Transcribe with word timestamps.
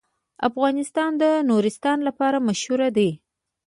افغانستان 0.49 1.11
د 1.21 1.23
نورستان 1.49 1.97
لپاره 2.07 2.37
مشهور 2.47 2.81
دی. 2.97 3.09